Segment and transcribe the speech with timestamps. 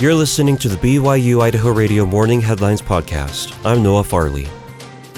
[0.00, 3.52] You're listening to the BYU Idaho Radio Morning Headlines Podcast.
[3.66, 4.46] I'm Noah Farley.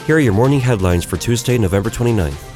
[0.06, 2.50] Here are your morning headlines for Tuesday, November 29th.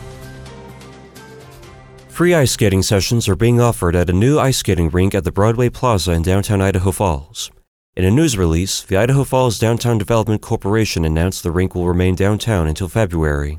[2.09, 5.32] Free ice skating sessions are being offered at a new ice skating rink at the
[5.32, 7.50] Broadway Plaza in downtown Idaho Falls.
[7.95, 12.14] In a news release, the Idaho Falls Downtown Development Corporation announced the rink will remain
[12.14, 13.59] downtown until February.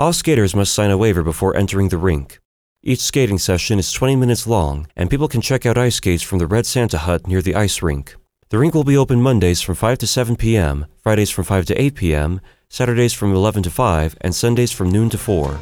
[0.00, 2.40] All skaters must sign a waiver before entering the rink.
[2.82, 6.38] Each skating session is 20 minutes long, and people can check out ice skates from
[6.38, 8.16] the Red Santa Hut near the ice rink.
[8.48, 11.78] The rink will be open Mondays from 5 to 7 p.m., Fridays from 5 to
[11.78, 12.40] 8 p.m.,
[12.70, 15.60] Saturdays from 11 to 5, and Sundays from noon to 4.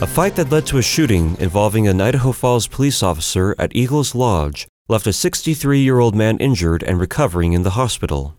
[0.00, 4.14] A fight that led to a shooting involving an Idaho Falls police officer at Eagles
[4.14, 8.34] Lodge left a 63 year old man injured and recovering in the hospital.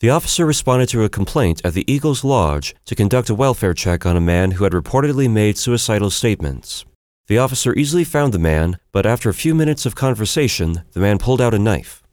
[0.00, 4.06] The officer responded to a complaint at the Eagles Lodge to conduct a welfare check
[4.06, 6.84] on a man who had reportedly made suicidal statements.
[7.26, 11.18] The officer easily found the man, but after a few minutes of conversation, the man
[11.18, 12.04] pulled out a knife.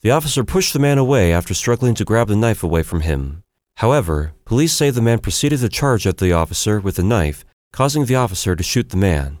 [0.00, 3.44] The officer pushed the man away after struggling to grab the knife away from him.
[3.76, 8.06] However, police say the man proceeded to charge at the officer with the knife, causing
[8.06, 9.38] the officer to shoot the man.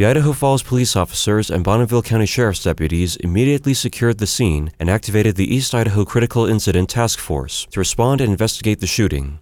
[0.00, 4.88] The Idaho Falls police officers and Bonneville County Sheriff's deputies immediately secured the scene and
[4.88, 9.40] activated the East Idaho Critical Incident Task Force to respond and investigate the shooting.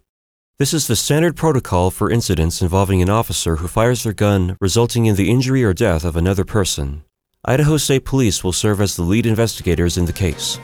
[0.58, 5.06] This is the standard protocol for incidents involving an officer who fires their gun, resulting
[5.06, 7.04] in the injury or death of another person.
[7.44, 10.58] Idaho State Police will serve as the lead investigators in the case.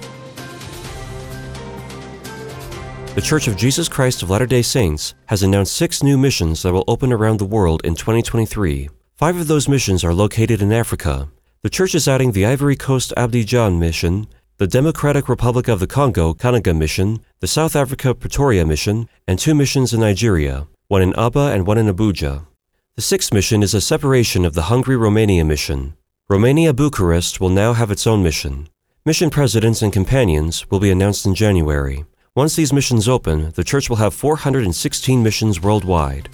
[3.15, 6.73] The Church of Jesus Christ of Latter day Saints has announced six new missions that
[6.73, 8.89] will open around the world in 2023.
[9.17, 11.29] Five of those missions are located in Africa.
[11.63, 14.27] The church is adding the Ivory Coast Abidjan mission,
[14.57, 19.55] the Democratic Republic of the Congo Kananga mission, the South Africa Pretoria mission, and two
[19.55, 22.45] missions in Nigeria, one in Aba and one in Abuja.
[22.97, 25.95] The sixth mission is a separation of the Hungary Romania mission.
[26.29, 28.69] Romania Bucharest will now have its own mission.
[29.07, 32.05] Mission presidents and companions will be announced in January.
[32.35, 36.29] Once these missions open, the church will have 416 missions worldwide.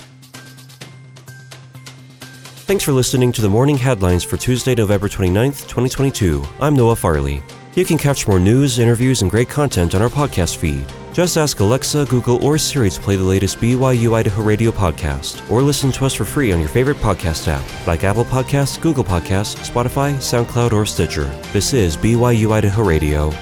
[2.70, 6.44] Thanks for listening to the morning headlines for Tuesday, November 29th, 2022.
[6.60, 7.42] I'm Noah Farley.
[7.75, 10.86] You can catch more news, interviews, and great content on our podcast feed.
[11.12, 15.62] Just ask Alexa, Google, or Siri to play the latest BYU Idaho Radio podcast, or
[15.62, 19.69] listen to us for free on your favorite podcast app, like Apple Podcasts, Google Podcasts,
[19.69, 21.25] Spotify, SoundCloud, or Stitcher.
[21.53, 23.32] This is BYU Idaho Radio.